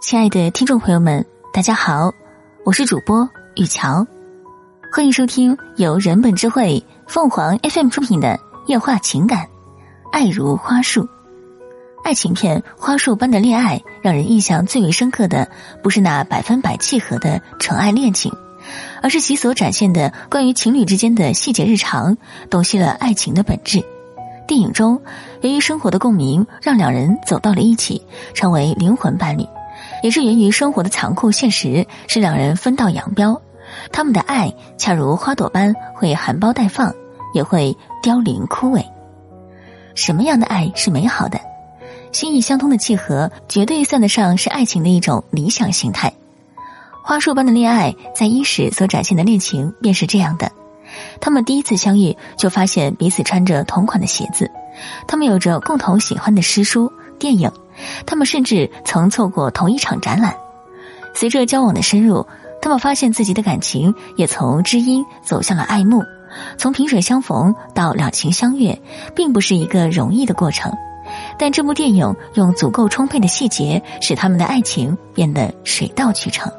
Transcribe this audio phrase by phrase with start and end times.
[0.00, 2.10] 亲爱的听众朋友们，大家好，
[2.64, 4.06] 我是主播雨乔，
[4.90, 8.28] 欢迎收听由人本智慧凤凰 FM 出品的
[8.66, 9.44] 《夜话情感》，
[10.10, 11.06] 爱如花树。
[12.02, 15.50] 爱情片《花束般的恋爱》让人印象最为深刻的，
[15.82, 18.32] 不是那百分百契合的纯爱恋情，
[19.02, 22.16] 而是其所展现的关于情侣之间的细节日常，
[22.48, 23.84] 洞悉了爱情的本质。
[24.48, 25.02] 电影中，
[25.42, 29.46] 由于生活的共鸣，让两人走到了一起，成为灵魂伴侣。
[30.02, 33.40] 也是源于生活的残酷现实，使两人分道扬镳。
[33.92, 36.92] 他们的爱恰如花朵般会含苞待放，
[37.34, 38.84] 也会凋零枯萎。
[39.94, 41.40] 什么样的爱是美好的？
[42.12, 46.12] 心意相通的契合，绝对算得上是爱情的一种理想形态。
[47.04, 50.50] 花束般的恋爱，在伊始所展现的恋情便是这样的。
[51.20, 54.50] 他们第一次相遇，就发现彼此穿着同款的鞋子，
[55.06, 57.50] 他们有着共同喜欢的诗书电影。
[58.06, 60.36] 他们甚至曾错过同一场展览。
[61.14, 62.26] 随着交往的深入，
[62.62, 66.02] 他们发现自己的感情也从知音走向了爱慕。
[66.56, 68.80] 从萍水相逢到两情相悦，
[69.16, 70.72] 并不是一个容易的过程。
[71.36, 76.52] 但这部电影用足够充沛的细节，使他们的爱情变得水到渠成。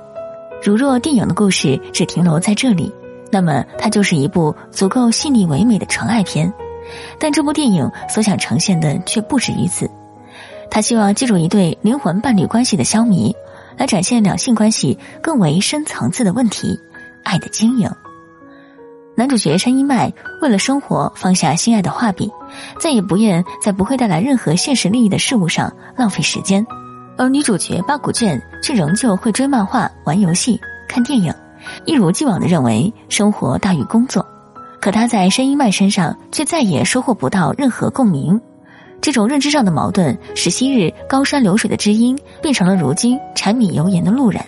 [0.62, 2.92] 如若电影的故事只停留在这里，
[3.32, 6.52] 那么它就是一部足够细腻唯美的纯爱片。
[7.18, 9.90] 但这部电影所想呈现的却不止于此。
[10.72, 13.36] 他希望借助一对灵魂伴侣关系的消弭，
[13.78, 16.80] 来展现两性关系更为深层次的问题——
[17.26, 17.92] 爱的经营。
[19.14, 22.32] 男主角山一麦为了生活放下心爱的画笔，
[22.80, 26.64] 再也不愿在不会带来任何现实利益的事物上浪费时间；
[27.18, 31.34] 而女主角八谷卷却仍旧会追漫画、玩游戏、看电影，
[31.86, 34.26] 一如既往的认为生活大于工作。
[34.80, 38.40] 可她在山一麦身上却再也收获不到任何共鸣。
[39.02, 44.40] 这种认知上的矛盾，使昔日高山流水的知音变成了如今柴米油盐的路人。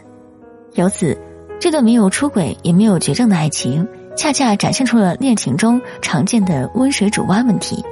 [0.75, 1.17] 由此，
[1.59, 7.83] 这段没有出轨也没有绝症的爱情，恰恰展现出了恋情中常见的温水煮蛙问题。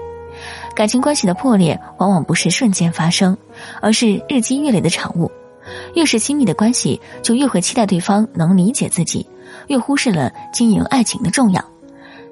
[0.76, 3.36] 感情关系的破裂，往往不是瞬间发生，
[3.82, 5.32] 而是日积月累的产物。
[5.96, 9.26] 越是亲密的关系，就越会期待对方能理解自己，
[9.68, 11.64] 越忽视了经营爱情的重要。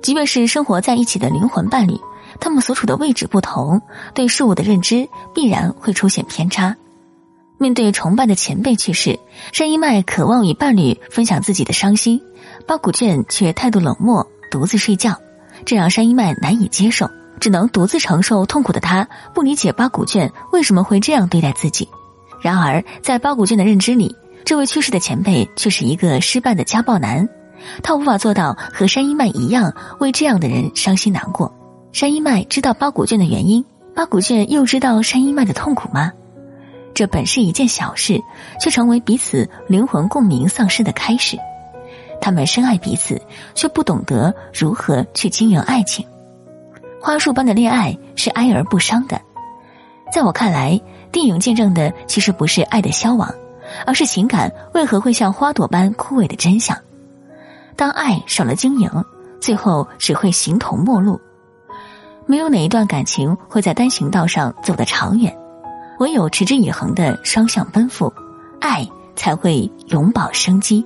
[0.02, 1.94] 即便是生活在一起的灵魂伴侣。
[2.40, 3.82] 他们所处的位置不同，
[4.14, 6.76] 对事物的认知必然会出现偏差。
[7.58, 9.20] 面对崇拜的前辈去世，
[9.52, 12.22] 山一麦渴望与伴侣分享自己的伤心，
[12.66, 15.18] 八股卷却态度冷漠，独自睡觉，
[15.66, 21.90] 这让山一麦难以接受，只能独自承受痛苦的他，不理解八股卷为什么会这样对待自己。
[22.42, 27.28] 然而，在八股卷的认知里，这位去世的前辈却是一个失败的家暴男，
[27.84, 31.54] 他无法做到和山一麦一样为这样的人伤心难过。
[31.92, 36.14] 山一麦知道八股卷的原因，八股卷又知道山一麦的痛苦吗？
[36.94, 38.22] 这本是一件小事，
[38.62, 41.38] 却成为彼此灵魂共鸣丧失的开始。
[42.22, 43.20] 他们深爱彼此，
[43.56, 46.06] 却不懂得如何去经营爱情。
[47.02, 49.20] 花束般的恋爱是哀而不伤的。
[50.12, 50.80] 在我看来，
[51.12, 53.34] 电影见证的其实不是爱的消亡，
[53.86, 56.78] 而是情感为何会像花朵般枯萎的真相。
[57.76, 58.90] 当爱少了经营，
[59.42, 61.20] 最后只会形同陌路。
[62.30, 65.36] 没有哪一段感情会在单行道上走得长远，
[65.98, 68.14] 唯有持之以恒的双向奔赴，
[68.62, 70.86] 爱才会永葆生机。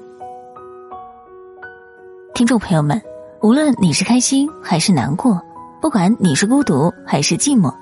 [2.34, 3.02] 听众朋友们，
[3.42, 5.42] 无论你是开心还是难过，
[5.82, 7.76] 不管你是孤独还是寂寞，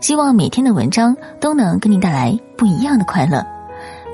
[0.00, 3.44] 希望每天的文章都能给你带来不一样的快乐。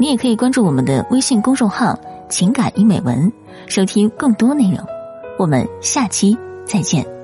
[0.00, 1.98] 你也可以关注我们的微信公众号
[2.30, 3.30] “情感与美文”，
[3.68, 4.82] 收听更多内容。
[5.38, 7.15] 我们下期再见。